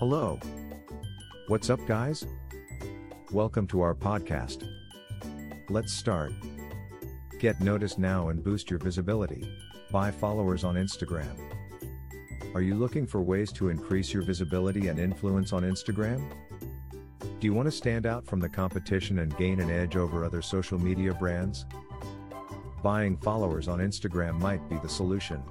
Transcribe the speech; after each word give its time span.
Hello. 0.00 0.40
What's 1.48 1.68
up, 1.68 1.78
guys? 1.86 2.24
Welcome 3.32 3.66
to 3.66 3.82
our 3.82 3.94
podcast. 3.94 4.66
Let's 5.68 5.92
start. 5.92 6.32
Get 7.38 7.60
noticed 7.60 7.98
now 7.98 8.30
and 8.30 8.42
boost 8.42 8.70
your 8.70 8.78
visibility. 8.78 9.46
Buy 9.92 10.10
followers 10.10 10.64
on 10.64 10.76
Instagram. 10.76 11.38
Are 12.54 12.62
you 12.62 12.76
looking 12.76 13.06
for 13.06 13.20
ways 13.20 13.52
to 13.52 13.68
increase 13.68 14.10
your 14.10 14.22
visibility 14.22 14.88
and 14.88 14.98
influence 14.98 15.52
on 15.52 15.64
Instagram? 15.64 16.26
Do 17.20 17.46
you 17.46 17.52
want 17.52 17.66
to 17.66 17.70
stand 17.70 18.06
out 18.06 18.24
from 18.24 18.40
the 18.40 18.48
competition 18.48 19.18
and 19.18 19.36
gain 19.36 19.60
an 19.60 19.68
edge 19.68 19.96
over 19.96 20.24
other 20.24 20.40
social 20.40 20.78
media 20.78 21.12
brands? 21.12 21.66
Buying 22.82 23.18
followers 23.18 23.68
on 23.68 23.80
Instagram 23.80 24.40
might 24.40 24.66
be 24.70 24.78
the 24.78 24.88
solution. 24.88 25.42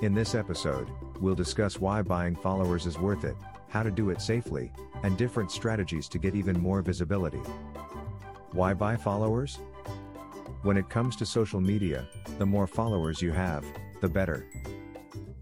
In 0.00 0.14
this 0.14 0.34
episode, 0.34 0.88
we'll 1.20 1.34
discuss 1.34 1.80
why 1.80 2.02
buying 2.02 2.36
followers 2.36 2.86
is 2.86 2.98
worth 2.98 3.24
it, 3.24 3.36
how 3.68 3.82
to 3.82 3.90
do 3.90 4.10
it 4.10 4.20
safely, 4.20 4.72
and 5.02 5.16
different 5.16 5.50
strategies 5.50 6.08
to 6.08 6.18
get 6.18 6.34
even 6.34 6.60
more 6.60 6.82
visibility. 6.82 7.40
Why 8.52 8.74
buy 8.74 8.96
followers? 8.96 9.58
When 10.62 10.76
it 10.76 10.88
comes 10.88 11.16
to 11.16 11.26
social 11.26 11.60
media, 11.60 12.06
the 12.38 12.46
more 12.46 12.66
followers 12.66 13.20
you 13.20 13.32
have, 13.32 13.64
the 14.00 14.08
better. 14.08 14.46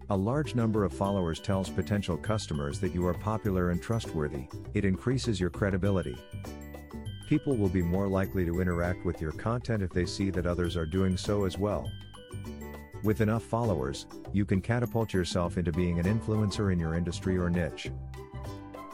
A 0.09 0.17
large 0.17 0.53
number 0.53 0.83
of 0.83 0.91
followers 0.91 1.39
tells 1.39 1.69
potential 1.69 2.17
customers 2.17 2.79
that 2.79 2.93
you 2.93 3.05
are 3.07 3.13
popular 3.13 3.69
and 3.69 3.81
trustworthy, 3.81 4.47
it 4.73 4.83
increases 4.83 5.39
your 5.39 5.49
credibility. 5.49 6.17
People 7.29 7.55
will 7.55 7.69
be 7.69 7.81
more 7.81 8.07
likely 8.07 8.45
to 8.45 8.59
interact 8.59 9.05
with 9.05 9.21
your 9.21 9.31
content 9.31 9.81
if 9.81 9.91
they 9.91 10.05
see 10.05 10.29
that 10.29 10.45
others 10.45 10.75
are 10.75 10.85
doing 10.85 11.15
so 11.15 11.45
as 11.45 11.57
well. 11.57 11.89
With 13.03 13.19
enough 13.19 13.43
followers, 13.43 14.07
you 14.31 14.45
can 14.45 14.61
catapult 14.61 15.13
yourself 15.13 15.57
into 15.57 15.73
being 15.73 15.99
an 15.99 16.05
influencer 16.05 16.71
in 16.71 16.79
your 16.79 16.95
industry 16.95 17.37
or 17.37 17.49
niche. 17.49 17.91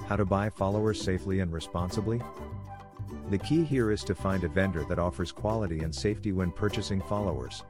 How 0.08 0.16
to 0.16 0.26
buy 0.26 0.50
followers 0.50 1.00
safely 1.00 1.42
and 1.42 1.54
responsibly? 1.54 2.20
The 3.30 3.38
key 3.38 3.64
here 3.64 3.92
is 3.92 4.04
to 4.06 4.16
find 4.16 4.44
a 4.44 4.48
vendor 4.48 4.84
that 4.86 4.98
offers 4.98 5.32
quality 5.32 5.82
and 5.82 5.94
safety 5.94 6.32
when 6.32 6.52
purchasing 6.52 7.02
followers. 7.02 7.64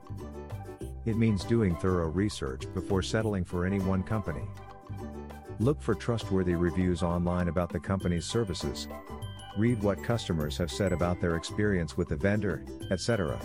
It 1.06 1.18
means 1.18 1.44
doing 1.44 1.76
thorough 1.76 2.08
research 2.08 2.74
before 2.74 3.02
settling 3.02 3.44
for 3.44 3.66
any 3.66 3.80
one 3.80 4.04
company. 4.04 4.44
Look 5.60 5.82
for 5.82 5.94
trustworthy 5.94 6.56
reviews 6.56 7.04
online 7.04 7.50
about 7.50 7.74
the 7.74 7.82
company's 7.82 8.26
services. 8.26 8.88
Read 9.58 9.84
what 9.84 10.02
customers 10.02 10.58
have 10.58 10.72
said 10.72 10.94
about 10.94 11.20
their 11.20 11.36
experience 11.36 11.98
with 11.98 12.08
the 12.08 12.16
vendor, 12.16 12.64
etc. 12.92 13.38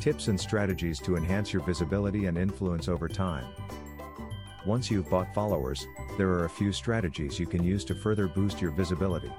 Tips 0.00 0.28
and 0.28 0.38
strategies 0.40 1.00
to 1.00 1.16
enhance 1.16 1.52
your 1.52 1.62
visibility 1.62 2.26
and 2.26 2.38
influence 2.38 2.86
over 2.86 3.08
time. 3.08 3.44
Once 4.64 4.92
you've 4.92 5.10
bought 5.10 5.34
followers, 5.34 5.86
there 6.16 6.28
are 6.28 6.44
a 6.44 6.50
few 6.50 6.72
strategies 6.72 7.40
you 7.40 7.46
can 7.46 7.64
use 7.64 7.84
to 7.84 7.96
further 7.96 8.28
boost 8.28 8.60
your 8.60 8.70
visibility. 8.70 9.30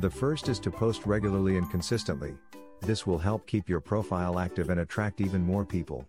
The 0.00 0.10
first 0.10 0.48
is 0.48 0.58
to 0.60 0.70
post 0.70 1.04
regularly 1.04 1.58
and 1.58 1.70
consistently. 1.70 2.34
This 2.80 3.06
will 3.06 3.18
help 3.18 3.46
keep 3.46 3.68
your 3.68 3.80
profile 3.80 4.38
active 4.38 4.70
and 4.70 4.80
attract 4.80 5.20
even 5.20 5.44
more 5.44 5.66
people. 5.66 6.06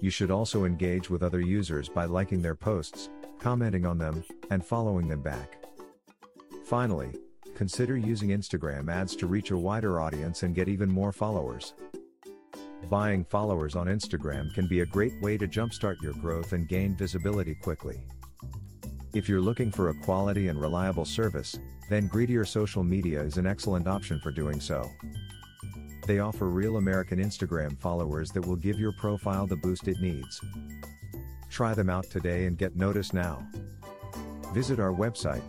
You 0.00 0.10
should 0.10 0.32
also 0.32 0.64
engage 0.64 1.08
with 1.08 1.22
other 1.22 1.40
users 1.40 1.88
by 1.88 2.06
liking 2.06 2.42
their 2.42 2.56
posts, 2.56 3.08
commenting 3.38 3.86
on 3.86 3.98
them, 3.98 4.24
and 4.50 4.64
following 4.64 5.06
them 5.06 5.22
back. 5.22 5.64
Finally, 6.64 7.12
consider 7.54 7.96
using 7.96 8.30
Instagram 8.30 8.90
ads 8.90 9.14
to 9.16 9.28
reach 9.28 9.52
a 9.52 9.56
wider 9.56 10.00
audience 10.00 10.42
and 10.42 10.56
get 10.56 10.68
even 10.68 10.90
more 10.90 11.12
followers. 11.12 11.74
Buying 12.90 13.24
followers 13.24 13.74
on 13.74 13.86
Instagram 13.86 14.52
can 14.54 14.66
be 14.66 14.80
a 14.80 14.86
great 14.86 15.12
way 15.22 15.38
to 15.38 15.48
jumpstart 15.48 16.00
your 16.02 16.12
growth 16.14 16.52
and 16.52 16.68
gain 16.68 16.94
visibility 16.96 17.54
quickly. 17.54 18.00
If 19.14 19.28
you're 19.28 19.40
looking 19.40 19.70
for 19.70 19.90
a 19.90 19.94
quality 19.94 20.48
and 20.48 20.60
reliable 20.60 21.04
service, 21.04 21.58
then 21.88 22.06
Greedier 22.06 22.44
Social 22.44 22.82
Media 22.82 23.20
is 23.20 23.36
an 23.36 23.46
excellent 23.46 23.86
option 23.86 24.18
for 24.20 24.30
doing 24.30 24.60
so. 24.60 24.90
They 26.06 26.18
offer 26.18 26.48
real 26.48 26.78
American 26.78 27.18
Instagram 27.18 27.78
followers 27.78 28.30
that 28.32 28.46
will 28.46 28.56
give 28.56 28.78
your 28.80 28.92
profile 28.92 29.46
the 29.46 29.56
boost 29.56 29.88
it 29.88 30.00
needs. 30.00 30.40
Try 31.48 31.74
them 31.74 31.90
out 31.90 32.08
today 32.10 32.46
and 32.46 32.56
get 32.56 32.76
noticed 32.76 33.14
now. 33.14 33.46
Visit 34.52 34.80
our 34.80 34.92
website, 34.92 35.42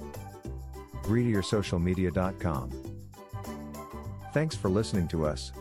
greediersocialmedia.com. 1.04 2.72
Thanks 4.34 4.56
for 4.56 4.70
listening 4.70 5.08
to 5.10 5.26
us. 5.26 5.52